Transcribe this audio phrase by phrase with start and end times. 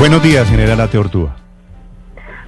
[0.00, 1.36] Buenos días, General Ateortúa.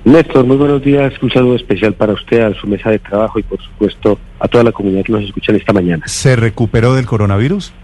[0.06, 1.12] Néstor, muy buenos días.
[1.20, 4.64] Un saludo especial para usted, a su mesa de trabajo y, por supuesto, a toda
[4.64, 6.02] la comunidad que nos escucha esta mañana.
[6.06, 7.74] ¿Se recuperó del coronavirus?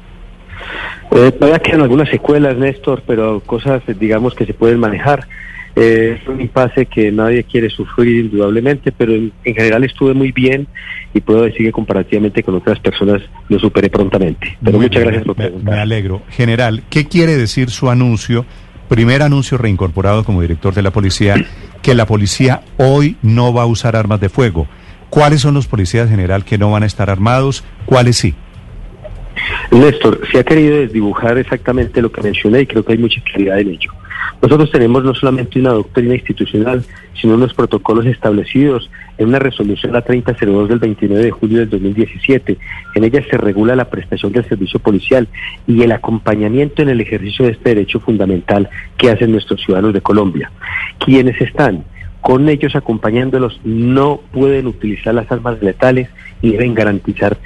[1.10, 5.28] Eh, todavía quedan algunas secuelas, Néstor, pero cosas, digamos, que se pueden manejar.
[5.76, 10.32] Eh, es un impasse que nadie quiere sufrir indudablemente, pero en, en, general estuve muy
[10.32, 10.66] bien
[11.12, 14.56] y puedo decir que comparativamente con otras personas lo superé prontamente.
[14.64, 15.74] Pero Muy muchas bien, gracias por me, preguntar.
[15.74, 16.22] me alegro.
[16.30, 18.46] General, ¿qué quiere decir su anuncio,
[18.88, 21.36] primer anuncio reincorporado como director de la policía,
[21.82, 24.66] que la policía hoy no va a usar armas de fuego?
[25.10, 27.64] ¿Cuáles son los policías, general, que no van a estar armados?
[27.86, 28.34] ¿Cuáles sí?
[29.70, 33.60] Néstor, se ha querido desdibujar exactamente lo que mencioné y creo que hay mucha claridad
[33.60, 33.92] en ello.
[34.40, 36.84] Nosotros tenemos no solamente una doctrina institucional,
[37.20, 42.56] sino unos protocolos establecidos en una resolución la 3002 del 29 de julio del 2017.
[42.94, 45.26] En ella se regula la prestación del servicio policial
[45.66, 50.02] y el acompañamiento en el ejercicio de este derecho fundamental que hacen nuestros ciudadanos de
[50.02, 50.52] Colombia.
[51.04, 51.84] Quienes están
[52.20, 56.10] con ellos acompañándolos no pueden utilizar las armas letales
[56.42, 57.38] y deben garantizar,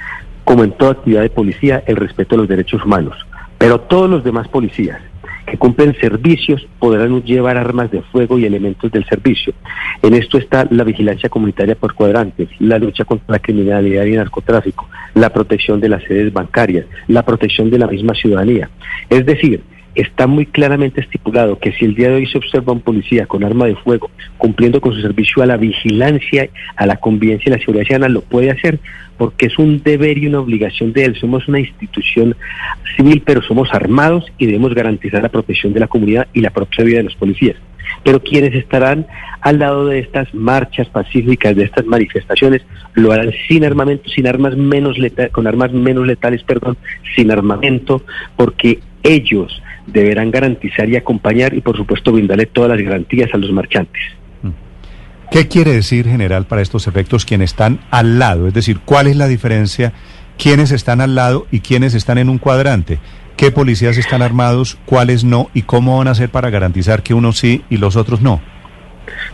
[0.43, 3.17] como en toda actividad de policía, el respeto a los derechos humanos.
[3.57, 4.99] Pero todos los demás policías
[5.45, 9.53] que cumplen servicios podrán llevar armas de fuego y elementos del servicio.
[10.01, 14.17] En esto está la vigilancia comunitaria por cuadrantes, la lucha contra la criminalidad y el
[14.17, 18.69] narcotráfico, la protección de las sedes bancarias, la protección de la misma ciudadanía.
[19.09, 19.63] Es decir,
[19.95, 23.43] está muy claramente estipulado que si el día de hoy se observa un policía con
[23.43, 27.59] arma de fuego cumpliendo con su servicio a la vigilancia, a la convivencia y la
[27.59, 28.79] seguridad ciudadana, lo puede hacer
[29.17, 31.15] porque es un deber y una obligación de él.
[31.19, 32.35] Somos una institución
[32.95, 36.83] civil, pero somos armados y debemos garantizar la protección de la comunidad y la propia
[36.83, 37.55] vida de los policías.
[38.03, 39.05] Pero quienes estarán
[39.41, 42.63] al lado de estas marchas pacíficas, de estas manifestaciones,
[42.93, 46.77] lo harán sin armamento, sin armas menos letales, con armas menos letales, perdón,
[47.15, 48.03] sin armamento,
[48.35, 53.51] porque ellos deberán garantizar y acompañar y por supuesto brindarle todas las garantías a los
[53.51, 54.01] marchantes.
[55.31, 58.47] ¿Qué quiere decir, general, para estos efectos quienes están al lado?
[58.47, 59.91] Es decir, ¿cuál es la diferencia?
[60.37, 62.99] ¿Quiénes están al lado y quiénes están en un cuadrante?
[63.35, 67.39] ¿Qué policías están armados, cuáles no y cómo van a hacer para garantizar que unos
[67.39, 68.41] sí y los otros no?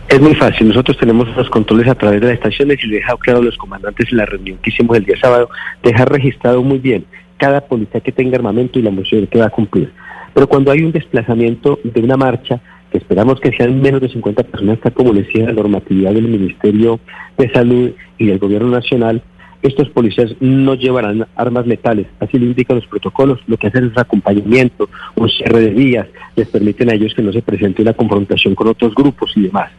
[0.08, 3.00] Es muy fácil, nosotros tenemos los controles a través de las estaciones y le he
[3.00, 5.50] dejado claro a los comandantes en la reunión que hicimos el día sábado,
[5.82, 7.04] dejar registrado muy bien
[7.36, 9.92] cada policía que tenga armamento y la función que va a cumplir.
[10.34, 12.60] Pero cuando hay un desplazamiento de una marcha,
[12.90, 16.28] que esperamos que sean menos de 50 personas, tal como le decía la normatividad del
[16.28, 17.00] Ministerio
[17.38, 19.22] de Salud y del Gobierno Nacional,
[19.62, 23.98] estos policías no llevarán armas letales, así lo indican los protocolos, lo que hacen es
[23.98, 28.54] acompañamiento, un cierre de vías, les permiten a ellos que no se presente una confrontación
[28.54, 29.70] con otros grupos y demás.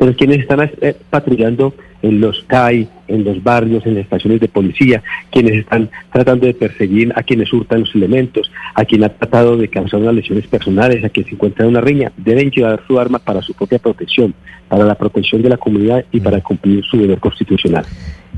[0.00, 4.48] Pero quienes están eh, patrullando en los CAI, en los barrios, en las estaciones de
[4.48, 9.58] policía, quienes están tratando de perseguir a quienes hurtan los elementos, a quien ha tratado
[9.58, 12.98] de causar unas lesiones personales, a quien se encuentra en una riña, deben llevar su
[12.98, 14.32] arma para su propia protección,
[14.68, 17.84] para la protección de la comunidad y para cumplir su deber constitucional.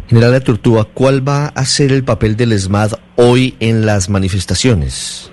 [0.08, 5.30] General de Tortúa, ¿cuál va a ser el papel del ESMAD hoy en las manifestaciones?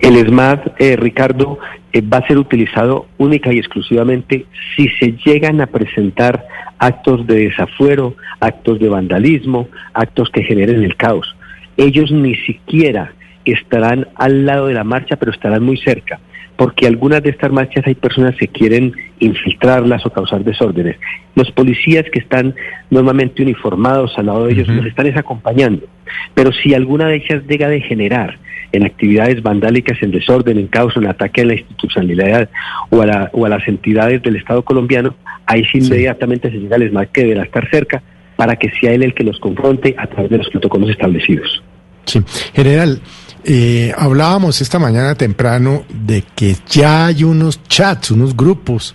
[0.00, 1.60] El ESMAD, eh, Ricardo,
[1.92, 4.46] eh, va a ser utilizado única y exclusivamente
[4.76, 6.46] si se llegan a presentar
[6.78, 11.36] actos de desafuero, actos de vandalismo, actos que generen el caos.
[11.76, 13.12] Ellos ni siquiera
[13.44, 16.20] estarán al lado de la marcha, pero estarán muy cerca,
[16.56, 20.96] porque algunas de estas marchas hay personas que quieren infiltrarlas o causar desórdenes.
[21.34, 22.54] Los policías que están
[22.90, 25.86] normalmente uniformados al lado de ellos los están es acompañando,
[26.34, 28.38] pero si alguna de ellas llega a degenerar
[28.72, 32.48] en actividades vandálicas, en desorden, en caos, en ataque a la institucionalidad
[32.90, 35.14] o a, la- o a las entidades del Estado colombiano,
[35.46, 38.02] ahí sí inmediatamente se llega al ESMAD que deberá estar cerca
[38.36, 41.62] para que sea él el que los confronte a través de los protocolos establecidos.
[42.06, 42.20] Sí.
[42.54, 43.00] General,
[43.44, 48.94] eh, hablábamos esta mañana temprano de que ya hay unos chats, unos grupos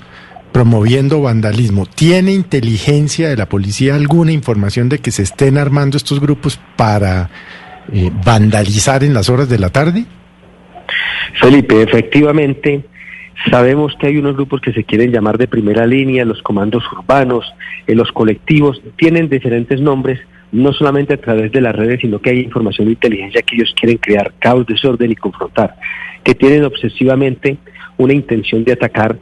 [0.51, 1.85] promoviendo vandalismo.
[1.85, 7.29] ¿Tiene inteligencia de la policía alguna información de que se estén armando estos grupos para
[7.93, 10.05] eh, vandalizar en las horas de la tarde?
[11.39, 12.85] Felipe, efectivamente,
[13.49, 17.45] sabemos que hay unos grupos que se quieren llamar de primera línea, los comandos urbanos,
[17.87, 20.19] eh, los colectivos, tienen diferentes nombres,
[20.51, 23.73] no solamente a través de las redes, sino que hay información de inteligencia que ellos
[23.79, 25.75] quieren crear caos, desorden y confrontar,
[26.23, 27.57] que tienen obsesivamente
[27.97, 29.17] una intención de atacar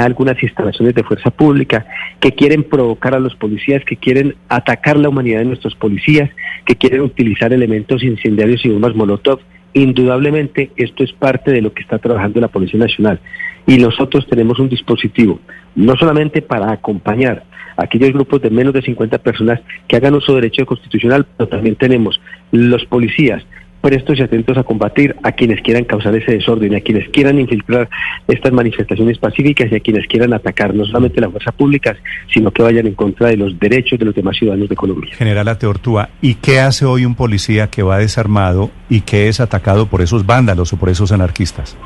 [0.00, 1.86] algunas instalaciones de fuerza pública,
[2.20, 6.30] que quieren provocar a los policías, que quieren atacar la humanidad de nuestros policías,
[6.64, 9.40] que quieren utilizar elementos incendiarios y bombas molotov.
[9.74, 13.20] Indudablemente esto es parte de lo que está trabajando la Policía Nacional
[13.66, 15.40] y nosotros tenemos un dispositivo
[15.74, 17.44] no solamente para acompañar
[17.76, 21.48] a aquellos grupos de menos de 50 personas que hagan uso de derecho constitucional, pero
[21.48, 22.20] también tenemos
[22.52, 23.42] los policías
[23.84, 27.86] prestos y atentos a combatir a quienes quieran causar ese desorden, a quienes quieran infiltrar
[28.26, 31.98] estas manifestaciones pacíficas y a quienes quieran atacar no solamente las fuerzas públicas,
[32.32, 35.14] sino que vayan en contra de los derechos de los demás ciudadanos de Colombia.
[35.14, 39.84] General Ateortúa, ¿y qué hace hoy un policía que va desarmado y que es atacado
[39.84, 41.76] por esos vándalos o por esos anarquistas?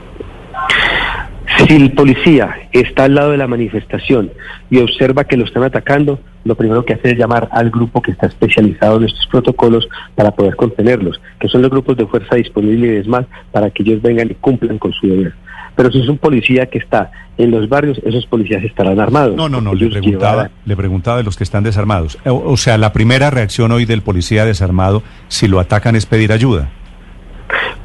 [1.56, 4.30] Si el policía está al lado de la manifestación
[4.70, 8.12] y observa que lo están atacando, lo primero que hace es llamar al grupo que
[8.12, 12.86] está especializado en estos protocolos para poder contenerlos, que son los grupos de fuerza disponible
[12.86, 15.34] y demás, para que ellos vengan y cumplan con su deber.
[15.74, 19.36] Pero si es un policía que está en los barrios, esos policías estarán armados.
[19.36, 22.18] No, no, no, le preguntaba, le preguntaba de los que están desarmados.
[22.26, 26.32] O, o sea, la primera reacción hoy del policía desarmado, si lo atacan, es pedir
[26.32, 26.68] ayuda.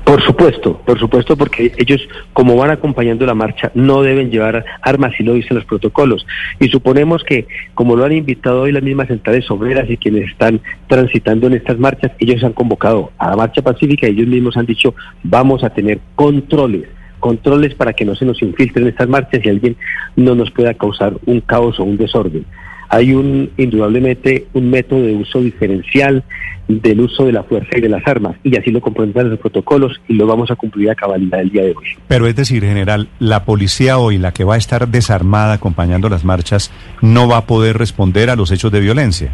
[0.03, 2.01] Por supuesto, por supuesto, porque ellos,
[2.33, 6.25] como van acompañando la marcha, no deben llevar armas, y lo dicen los protocolos.
[6.59, 10.59] Y suponemos que, como lo han invitado hoy las mismas centrales obreras y quienes están
[10.88, 14.65] transitando en estas marchas, ellos han convocado a la marcha pacífica y ellos mismos han
[14.65, 16.89] dicho, vamos a tener controles
[17.19, 19.77] controles para que no se nos infiltren estas marchas y alguien
[20.17, 22.45] no nos pueda causar un caos o un desorden
[22.94, 26.24] hay un indudablemente un método de uso diferencial
[26.68, 30.00] del uso de la fuerza y de las armas, y así lo comprenden los protocolos
[30.07, 31.86] y lo vamos a cumplir a cabalidad el día de hoy.
[32.07, 36.24] Pero es decir, general, la policía hoy, la que va a estar desarmada acompañando las
[36.24, 39.31] marchas, no va a poder responder a los hechos de violencia.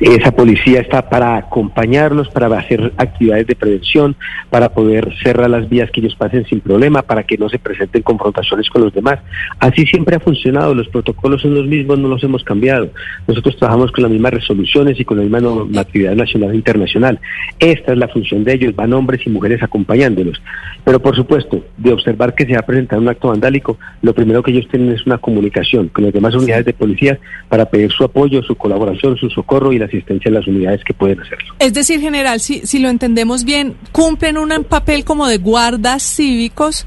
[0.00, 4.16] Esa policía está para acompañarlos, para hacer actividades de prevención,
[4.50, 8.02] para poder cerrar las vías que ellos pasen sin problema, para que no se presenten
[8.02, 9.18] confrontaciones con los demás.
[9.58, 12.90] Así siempre ha funcionado, los protocolos son los mismos, no los hemos cambiado.
[13.26, 17.20] Nosotros trabajamos con las mismas resoluciones y con la misma normatividad nacional e internacional.
[17.58, 20.40] Esta es la función de ellos, van hombres y mujeres acompañándolos.
[20.84, 24.42] Pero por supuesto, de observar que se va a presentar un acto vandálico, lo primero
[24.42, 28.04] que ellos tienen es una comunicación con las demás unidades de policía para pedir su
[28.04, 31.54] apoyo, su colaboración, su socorro y la asistencia a las unidades que pueden hacerlo.
[31.58, 36.86] Es decir, general, si, si lo entendemos bien, cumplen un papel como de guardas cívicos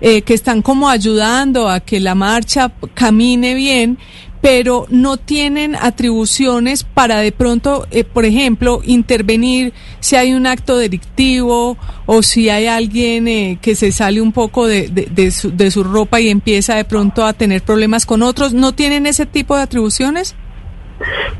[0.00, 3.98] eh, que están como ayudando a que la marcha camine bien,
[4.40, 10.76] pero no tienen atribuciones para de pronto, eh, por ejemplo, intervenir si hay un acto
[10.76, 11.76] delictivo
[12.06, 15.70] o si hay alguien eh, que se sale un poco de, de, de, su, de
[15.72, 18.54] su ropa y empieza de pronto a tener problemas con otros.
[18.54, 20.36] ¿No tienen ese tipo de atribuciones?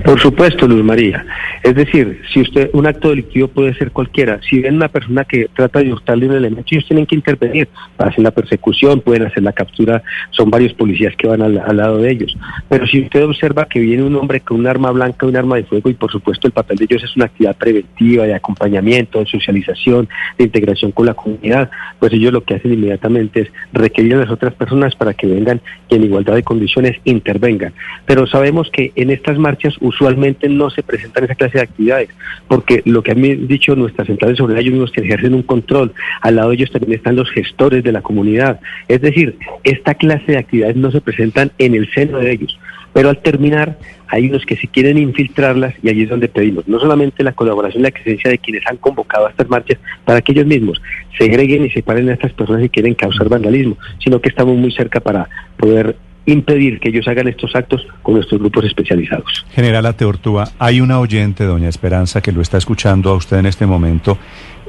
[0.04, 1.24] Por supuesto, Luz María.
[1.62, 4.40] Es decir, si usted, un acto delictivo puede ser cualquiera.
[4.48, 7.68] Si ven una persona que trata de hurtarle un elemento, ellos tienen que intervenir
[7.98, 12.10] hacer la persecución, pueden hacer la captura, son varios policías que van al, lado de
[12.10, 12.36] ellos.
[12.68, 15.64] Pero si usted observa que viene un hombre con un arma blanca, un arma de
[15.64, 19.26] fuego, y por supuesto el papel de ellos es una actividad preventiva, de acompañamiento, de
[19.26, 20.08] socialización,
[20.38, 24.30] de integración con la comunidad, pues ellos lo que hacen inmediatamente es requerir a las
[24.30, 27.72] otras personas para que vengan y en igualdad de condiciones intervengan.
[28.06, 32.08] Pero sabemos que en estas marchas usualmente no se presentan esa clase de actividades,
[32.46, 36.36] porque lo que han dicho nuestras centrales sobre ellos mismos que ejercen un control, al
[36.36, 38.60] lado de ellos también están los gestores de la comunidad.
[38.88, 42.58] Es decir, esta clase de actividades no se presentan en el seno de ellos,
[42.92, 46.80] pero al terminar hay unos que se quieren infiltrarlas y allí es donde pedimos no
[46.80, 50.32] solamente la colaboración y la existencia de quienes han convocado a estas marchas para que
[50.32, 50.80] ellos mismos
[51.18, 55.00] segreguen y separen a estas personas que quieren causar vandalismo, sino que estamos muy cerca
[55.00, 55.96] para poder
[56.28, 59.46] impedir que ellos hagan estos actos con nuestros grupos especializados.
[59.52, 63.66] General Ateortúa, hay una oyente, doña Esperanza, que lo está escuchando a usted en este
[63.66, 64.18] momento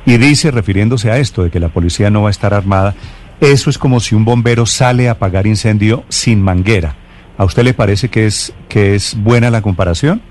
[0.06, 2.96] y dice, refiriéndose a esto de que la policía no va a estar armada,
[3.42, 6.96] eso es como si un bombero sale a apagar incendio sin manguera.
[7.38, 10.22] ¿A usted le parece que es, que es buena la comparación?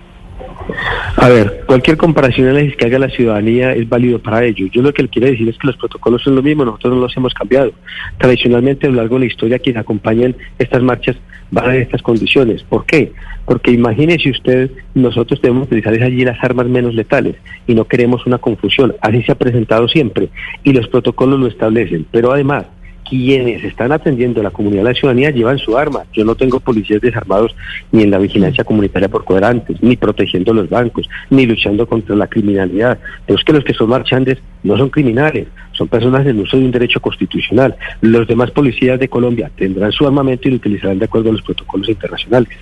[1.16, 4.66] A ver, cualquier comparación que haga la ciudadanía es válido para ello.
[4.72, 7.00] Yo lo que le quiero decir es que los protocolos son lo mismo, nosotros no
[7.00, 7.72] los hemos cambiado.
[8.18, 11.16] Tradicionalmente, a lo largo de la historia, quienes acompañan estas marchas
[11.50, 12.62] van en estas condiciones.
[12.62, 13.12] ¿Por qué?
[13.44, 18.38] Porque imagínese usted, nosotros debemos utilizar allí las armas menos letales y no queremos una
[18.38, 18.94] confusión.
[19.00, 20.28] Así se ha presentado siempre
[20.62, 22.06] y los protocolos lo establecen.
[22.10, 22.66] Pero además,
[23.08, 26.04] quienes están atendiendo a la comunidad de la ciudadanía llevan su arma.
[26.12, 27.54] Yo no tengo policías desarmados
[27.90, 32.26] ni en la vigilancia comunitaria por cuadrantes, ni protegiendo los bancos, ni luchando contra la
[32.26, 32.98] criminalidad.
[33.26, 36.64] Pero es que los que son marchantes no son criminales, son personas en uso de
[36.64, 37.76] un derecho constitucional.
[38.00, 41.42] Los demás policías de Colombia tendrán su armamento y lo utilizarán de acuerdo a los
[41.42, 42.56] protocolos internacionales.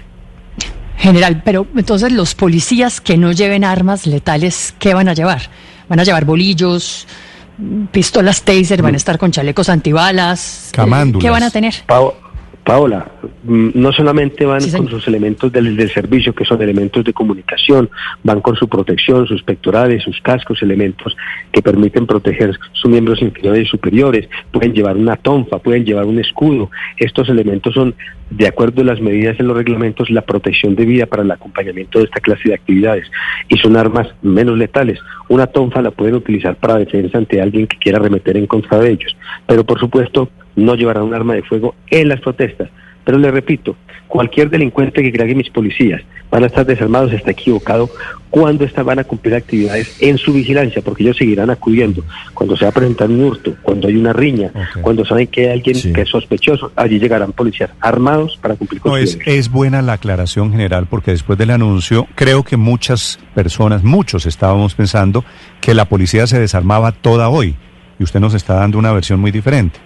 [0.98, 5.42] General, pero entonces los policías que no lleven armas letales, ¿qué van a llevar?
[5.88, 7.06] ¿Van a llevar bolillos?
[7.90, 10.68] Pistolas taser, van a estar con chalecos antibalas.
[10.68, 11.24] eh, Camándulas.
[11.24, 11.74] ¿Qué van a tener?
[12.66, 13.06] Paola,
[13.44, 17.12] mm, no solamente van Sí, con sus elementos del, del servicio, que son elementos de
[17.12, 17.88] comunicación,
[18.24, 21.16] van con su protección, sus pectorales, sus cascos, elementos
[21.52, 26.18] que permiten proteger sus miembros inferiores y superiores, pueden llevar una tonfa, pueden llevar un
[26.18, 26.68] escudo.
[26.96, 27.94] Estos elementos son,
[28.30, 32.06] de acuerdo a las medidas en los reglamentos, la protección debida para el acompañamiento de
[32.06, 33.06] esta clase de actividades.
[33.48, 34.98] Y son armas menos letales.
[35.28, 38.90] Una tonfa la pueden utilizar para defensa ante alguien que quiera arremeter en contra de
[38.90, 39.16] ellos.
[39.46, 42.68] Pero por supuesto, no llevarán un arma de fuego en las protestas.
[43.04, 43.76] Pero le repito,
[44.08, 47.88] cualquier delincuente que crea que mis policías van a estar desarmados está equivocado
[48.30, 52.02] cuando esta- van a cumplir actividades en su vigilancia, porque ellos seguirán acudiendo.
[52.34, 54.80] Cuando se va a presentar un hurto, cuando hay una riña, Ok.
[54.82, 55.92] cuando saben que hay alguien Sí.
[55.92, 59.92] que es sospechoso, allí llegarán policías armados para cumplir con No, es, es buena la
[59.94, 65.24] aclaración general porque después del anuncio creo que muchas personas, muchos estábamos pensando
[65.60, 67.54] que la policía se desarmaba toda hoy
[68.00, 69.78] y usted nos está dando una versión muy diferente.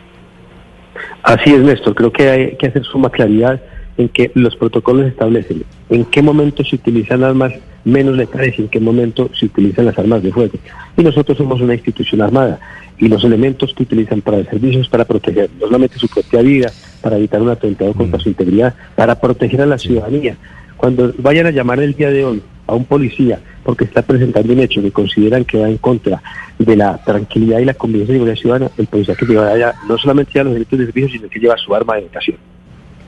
[1.23, 1.95] Así es, Néstor.
[1.95, 3.61] Creo que hay que hacer suma claridad
[3.97, 7.52] en que los protocolos establecen en qué momento se utilizan armas
[7.85, 10.54] menos letales y en qué momento se utilizan las armas de fuego.
[10.97, 12.59] Y nosotros somos una institución armada
[12.99, 16.42] y los elementos que utilizan para el servicio es para proteger no solamente su propia
[16.42, 20.37] vida, para evitar un atentado contra su integridad, para proteger a la ciudadanía.
[20.76, 24.61] Cuando vayan a llamar el día de hoy a un policía porque está presentando un
[24.61, 26.23] hecho que consideran que va en contra
[26.59, 29.99] de la tranquilidad y la convivencia y seguridad ciudadana, el policía que lleva allá no
[29.99, 32.37] solamente lleva los delitos de servicio, sino que lleva su arma de votación.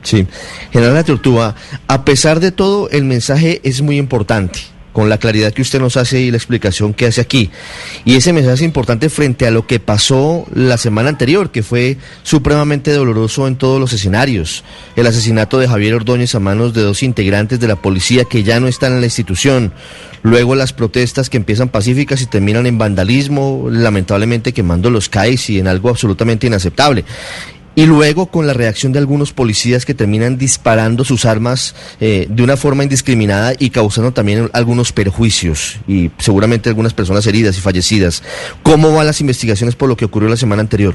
[0.02, 0.26] Sí.
[0.72, 1.54] General Tortuga,
[1.86, 4.58] a pesar de todo, el mensaje es muy importante,
[4.92, 7.50] con la claridad que usted nos hace y la explicación que hace aquí.
[8.04, 11.96] Y ese mensaje es importante frente a lo que pasó la semana anterior, que fue
[12.22, 14.64] supremamente doloroso en todos los escenarios.
[14.96, 18.60] El asesinato de Javier Ordóñez a manos de dos integrantes de la policía que ya
[18.60, 19.72] no están en la institución.
[20.22, 25.58] Luego las protestas que empiezan pacíficas y terminan en vandalismo, lamentablemente quemando los CAIs y
[25.58, 27.04] en algo absolutamente inaceptable.
[27.74, 32.42] Y luego con la reacción de algunos policías que terminan disparando sus armas eh, de
[32.42, 38.22] una forma indiscriminada y causando también algunos perjuicios y seguramente algunas personas heridas y fallecidas.
[38.62, 40.94] ¿Cómo van las investigaciones por lo que ocurrió la semana anterior?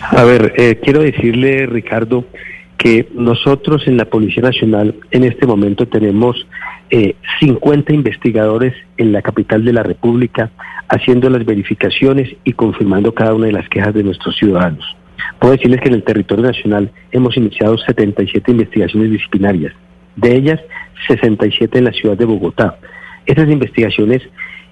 [0.00, 2.24] A ver, eh, quiero decirle, Ricardo,
[2.78, 6.46] que nosotros en la Policía Nacional en este momento tenemos
[6.90, 10.50] eh, 50 investigadores en la capital de la República
[10.88, 14.96] haciendo las verificaciones y confirmando cada una de las quejas de nuestros ciudadanos.
[15.38, 19.72] Puedo decirles que en el territorio nacional hemos iniciado 77 investigaciones disciplinarias,
[20.16, 20.60] de ellas
[21.08, 22.78] 67 en la ciudad de Bogotá.
[23.26, 24.22] Estas investigaciones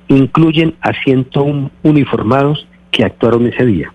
[0.09, 3.93] incluyen a 101 uniformados que actuaron ese día.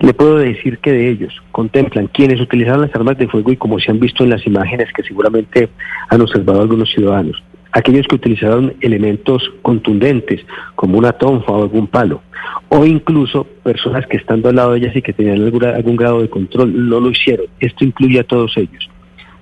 [0.00, 3.78] Le puedo decir que de ellos contemplan quienes utilizaron las armas de fuego y como
[3.78, 5.70] se han visto en las imágenes que seguramente
[6.10, 7.42] han observado algunos ciudadanos,
[7.76, 10.40] aquellos que utilizaron elementos contundentes
[10.74, 12.22] como una tonfa o algún palo,
[12.70, 16.22] o incluso personas que estando al lado de ellas y que tenían algún, algún grado
[16.22, 17.46] de control no lo hicieron.
[17.60, 18.88] Esto incluye a todos ellos.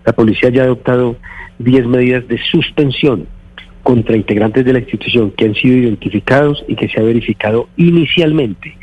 [0.04, 1.16] La policía ya ha adoptado
[1.60, 3.28] 10 medidas de suspensión
[3.84, 8.76] contra integrantes de la institución que han sido identificados y que se ha verificado inicialmente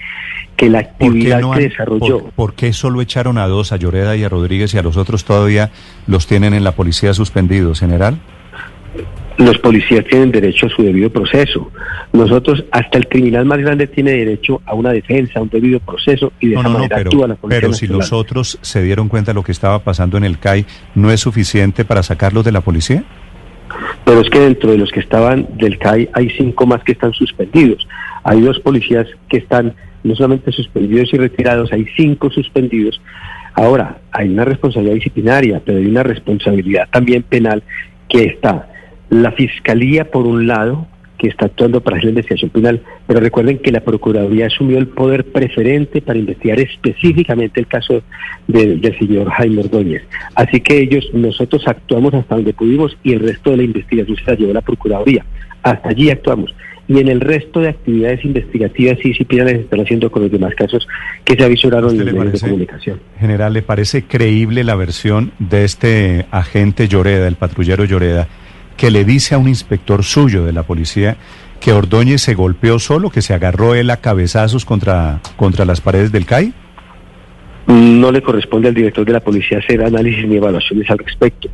[0.55, 3.74] que la ¿Por qué, actividad no que desarrolló por, por qué solo echaron a dos,
[3.74, 5.72] a Lloreda y a Rodríguez, y a los otros todavía
[6.08, 8.20] los tienen en la policía suspendidos, general?
[9.45, 11.71] Los policías tienen derecho a su debido proceso.
[12.13, 16.31] Nosotros, hasta el criminal más grande tiene derecho a una defensa, a un debido proceso
[16.39, 18.60] y de No, esa no, no, manera pero, actúa la Policía pero si los otros
[18.62, 22.03] se dieron cuenta de lo que estaba pasando en el CAI, ¿no es suficiente para
[22.03, 23.03] sacarlos de la policía?
[24.05, 27.13] Pero es que dentro de los que estaban del CAI hay cinco más que están
[27.13, 27.88] suspendidos.
[28.24, 33.00] Hay dos policías que están no solamente suspendidos y retirados, hay cinco suspendidos.
[33.53, 37.63] Ahora, hay una responsabilidad disciplinaria, pero hay una responsabilidad también penal
[38.10, 38.71] que está
[39.12, 40.88] la Fiscalía, por un lado,
[41.20, 44.88] que está actuando para hacer la investigación penal, pero recuerden que la Procuraduría asumió el
[44.88, 48.01] poder preferente para investigar específicamente el caso
[48.48, 50.01] de- del señor Jaime Ordóñez.
[50.34, 54.32] Así que ellos, nosotros actuamos hasta donde pudimos y el resto de la investigación se
[54.32, 55.24] la llevó la Procuraduría.
[55.62, 56.56] Hasta allí actuamos.
[56.88, 60.56] Y en el resto de actividades investigativas y disciplinarias se están haciendo con los demás
[60.56, 60.88] casos
[61.24, 63.00] que se avisoraron en ¿Usted los medios de comunicación.
[63.20, 68.27] General, ¿le parece creíble la versión de este agente Lloreda, el patrullero Lloreda,
[68.78, 71.18] que le dice a un inspector suyo de la policía
[71.60, 76.12] que Ordóñez se golpeó solo, que se agarró él a cabezazos contra, contra las paredes
[76.12, 76.54] del CAI?
[77.68, 81.50] No le corresponde al director de la policía hacer análisis ni evaluaciones al respecto.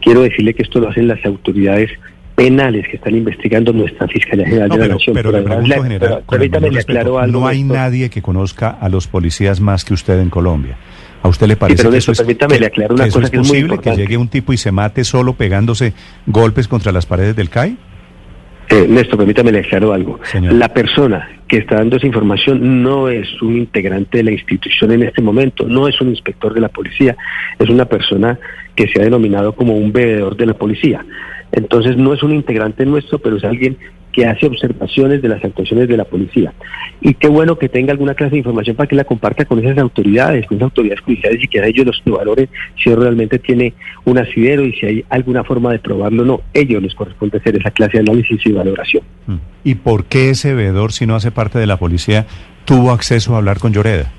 [0.00, 1.90] Quiero decirle que esto lo hacen las autoridades
[2.36, 5.14] penales que están investigando nuestra Fiscalía General No, de la pero, Nación.
[5.14, 7.40] pero le además pregunto, le- general, pero con el le aclaro algo.
[7.40, 10.76] no hay nadie que conozca a los policías más que usted en Colombia.
[11.22, 13.30] ¿A usted le parece pero que eso es, permítame, que- le aclaro una cosa es
[13.30, 14.00] que es muy posible, que importante.
[14.02, 15.92] llegue un tipo y se mate solo pegándose
[16.26, 17.76] golpes contra las paredes del CAI?
[18.70, 20.20] Eh, Néstor, permítame le aclaro algo.
[20.42, 25.02] La persona que está dando esa información no es un integrante de la institución en
[25.04, 27.16] este momento, no es un inspector de la policía,
[27.58, 28.38] es una persona
[28.76, 31.04] que se ha denominado como un bebedor de la policía.
[31.52, 33.78] Entonces no es un integrante nuestro, pero es alguien
[34.12, 36.52] que hace observaciones de las actuaciones de la policía.
[37.00, 39.78] Y qué bueno que tenga alguna clase de información para que la comparta con esas
[39.78, 42.48] autoridades, con esas autoridades judiciales y que a ellos los valoren
[42.82, 43.74] si realmente tiene
[44.04, 46.40] un asidero y si hay alguna forma de probarlo o no.
[46.52, 49.04] Ellos les corresponde hacer esa clase de análisis y valoración.
[49.62, 52.26] ¿Y por qué ese veedor, si no hace parte de la policía,
[52.64, 54.10] tuvo acceso a hablar con Lloreda?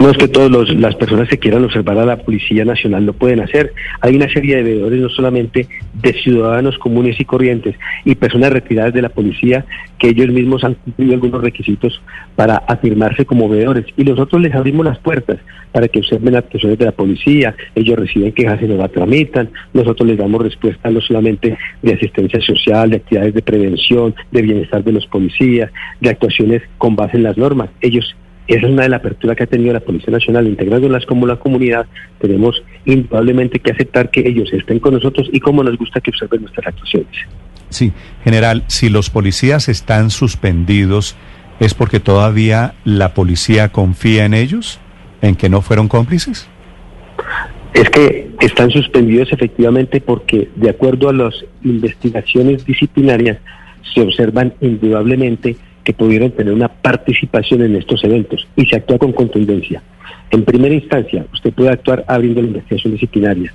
[0.00, 3.40] No es que todas las personas que quieran observar a la Policía Nacional lo pueden
[3.40, 3.74] hacer.
[4.00, 7.76] Hay una serie de veedores, no solamente de ciudadanos comunes y corrientes
[8.06, 9.66] y personas retiradas de la policía,
[9.98, 12.00] que ellos mismos han cumplido algunos requisitos
[12.34, 13.84] para afirmarse como veedores.
[13.98, 15.38] Y nosotros les abrimos las puertas
[15.70, 17.54] para que observen las actuaciones de la policía.
[17.74, 19.50] Ellos reciben quejas y nos la tramitan.
[19.74, 24.82] Nosotros les damos respuesta no solamente de asistencia social, de actividades de prevención, de bienestar
[24.82, 27.68] de los policías, de actuaciones con base en las normas.
[27.82, 28.16] Ellos
[28.54, 31.36] esa es una de las aperturas que ha tenido la Policía Nacional, integrándolas como la
[31.36, 31.86] comunidad.
[32.20, 36.42] Tenemos indudablemente que aceptar que ellos estén con nosotros y como nos gusta que observen
[36.42, 37.12] nuestras actuaciones.
[37.68, 37.92] Sí,
[38.24, 41.16] general, si los policías están suspendidos,
[41.60, 44.80] ¿es porque todavía la policía confía en ellos?
[45.22, 46.48] ¿En que no fueron cómplices?
[47.72, 53.38] Es que están suspendidos efectivamente porque, de acuerdo a las investigaciones disciplinarias,
[53.94, 55.56] se observan indudablemente
[55.90, 59.82] que pudieron tener una participación en estos eventos y se actúa con contundencia.
[60.30, 63.52] En primera instancia, usted puede actuar abriendo la investigación disciplinaria.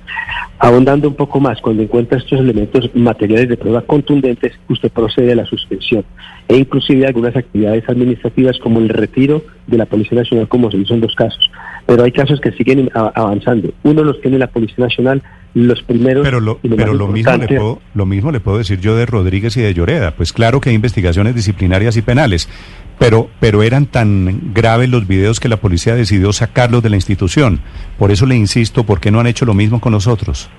[0.58, 5.36] Ahondando un poco más, cuando encuentra estos elementos materiales de prueba contundentes, usted procede a
[5.36, 6.04] la suspensión
[6.48, 10.92] e inclusive algunas actividades administrativas como el retiro de la Policía Nacional, como se hizo
[10.92, 11.50] en dos casos.
[11.86, 13.72] Pero hay casos que siguen avanzando.
[13.82, 15.22] Uno los tiene la Policía Nacional,
[15.56, 16.22] los primeros...
[16.22, 19.56] Pero lo, pero lo mismo, le puedo, lo mismo le puedo decir yo de Rodríguez
[19.56, 20.10] y de Lloreda.
[20.10, 22.46] Pues claro que hay investigaciones disciplinarias y penales,
[22.98, 27.60] pero, pero eran tan graves los videos que la policía decidió sacarlos de la institución.
[27.98, 30.50] Por eso le insisto, ¿por qué no han hecho lo mismo con nosotros?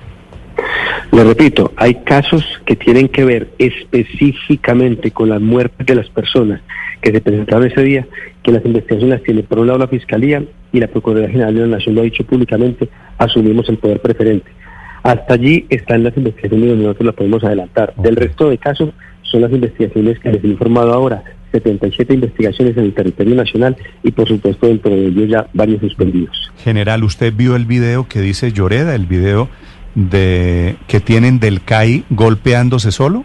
[1.11, 6.61] Le repito, hay casos que tienen que ver específicamente con las muertes de las personas
[7.01, 8.07] que se presentaron ese día,
[8.41, 11.61] que las investigaciones las tiene por un lado la Fiscalía y la Procuraduría General de
[11.61, 14.57] la Nación lo ha dicho públicamente, asumimos el poder preferente.
[15.03, 17.93] Hasta allí están las investigaciones donde nosotros las podemos adelantar.
[17.97, 18.89] Del resto de casos
[19.21, 24.11] son las investigaciones que les he informado ahora, 77 investigaciones en el territorio nacional y
[24.11, 26.51] por supuesto dentro de ellos ya varios suspendidos.
[26.63, 29.49] General, ¿usted vio el video que dice Lloreda, el video
[29.95, 33.23] de que tienen del CAI golpeándose solo?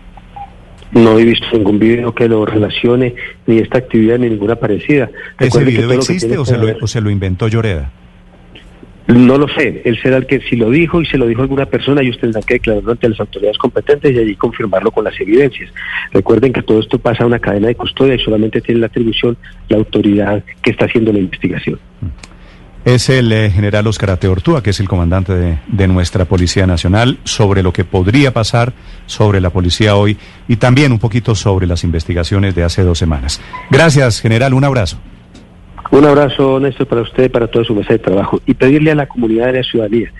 [0.93, 3.15] No he visto ningún video que lo relacione
[3.47, 5.11] ni esta actividad ni ninguna parecida.
[5.39, 7.91] ¿Ese video existe o se, lo, o se lo inventó Lloreda?
[9.09, 11.67] No lo sé, él será el que si lo dijo y se lo dijo alguna
[11.67, 15.21] persona y usted tendrá que declararlo ante las autoridades competentes y allí confirmarlo con las
[15.21, 15.71] evidencias.
[16.13, 19.37] Recuerden que todo esto pasa a una cadena de custodia y solamente tiene la atribución
[19.69, 21.79] la autoridad que está haciendo la investigación.
[22.85, 27.63] Es el eh, general Oscar Ateortúa, que es el comandante de, nuestra Policía Nacional, sobre
[27.63, 28.73] lo que podría pasar
[29.07, 30.17] sobre la policía hoy
[30.49, 33.41] y también un poquito sobre las investigaciones de hace dos semanas.
[33.71, 34.53] Gracias, general.
[34.53, 34.99] Un abrazo.
[35.93, 38.41] Un abrazo, Néstor, para usted para toda su mesa de trabajo.
[38.47, 40.11] Y pedirle a la comunidad de la ciudadanía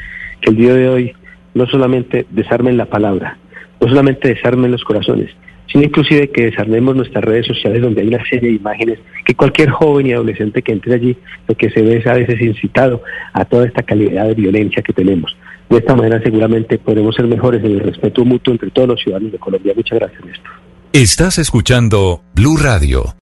[0.43, 1.13] que el día de hoy
[1.55, 3.39] no solamente desarmen la palabra,
[3.81, 5.31] no solamente desarmen los corazones,
[5.73, 9.71] sino inclusive que desarmemos nuestras redes sociales donde hay una serie de imágenes que cualquier
[9.71, 11.17] joven y adolescente que entre allí,
[11.49, 14.93] lo que se ve es a veces incitado a toda esta calidad de violencia que
[14.93, 15.35] tenemos.
[15.71, 19.33] De esta manera seguramente podremos ser mejores en el respeto mutuo entre todos los ciudadanos
[19.33, 19.73] de Colombia.
[19.75, 20.53] Muchas gracias, Néstor.
[20.93, 23.22] Estás escuchando Blue Radio.